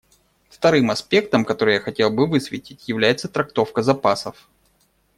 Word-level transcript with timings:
Вторым 0.49 0.89
аспектом, 0.89 1.45
который 1.45 1.75
я 1.75 1.79
хотел 1.79 2.09
бы 2.09 2.25
высветить, 2.25 2.87
является 2.87 3.27
трактовка 3.27 3.83
запасов. 3.83 4.49